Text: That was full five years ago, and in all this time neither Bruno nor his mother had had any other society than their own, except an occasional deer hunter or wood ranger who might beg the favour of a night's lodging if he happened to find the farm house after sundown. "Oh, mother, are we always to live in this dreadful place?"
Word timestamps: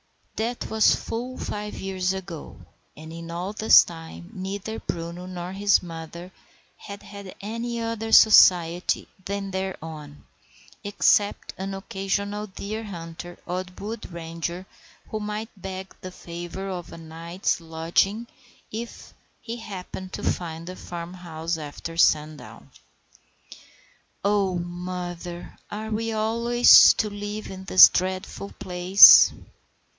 That 0.35 0.67
was 0.71 0.95
full 0.95 1.37
five 1.37 1.75
years 1.75 2.13
ago, 2.13 2.59
and 2.97 3.13
in 3.13 3.29
all 3.29 3.53
this 3.53 3.83
time 3.83 4.31
neither 4.33 4.79
Bruno 4.79 5.27
nor 5.27 5.51
his 5.51 5.83
mother 5.83 6.31
had 6.75 7.03
had 7.03 7.35
any 7.39 7.79
other 7.79 8.11
society 8.11 9.07
than 9.23 9.51
their 9.51 9.77
own, 9.83 10.25
except 10.83 11.53
an 11.59 11.75
occasional 11.75 12.47
deer 12.47 12.83
hunter 12.85 13.37
or 13.45 13.63
wood 13.77 14.11
ranger 14.11 14.65
who 15.09 15.19
might 15.19 15.51
beg 15.55 15.95
the 16.01 16.09
favour 16.09 16.67
of 16.67 16.91
a 16.91 16.97
night's 16.97 17.61
lodging 17.61 18.25
if 18.71 19.13
he 19.39 19.57
happened 19.57 20.13
to 20.13 20.23
find 20.23 20.65
the 20.65 20.75
farm 20.75 21.13
house 21.13 21.59
after 21.59 21.95
sundown. 21.95 22.71
"Oh, 24.25 24.55
mother, 24.57 25.59
are 25.69 25.91
we 25.91 26.11
always 26.11 26.95
to 26.95 27.07
live 27.11 27.51
in 27.51 27.65
this 27.65 27.87
dreadful 27.87 28.49
place?" 28.57 29.31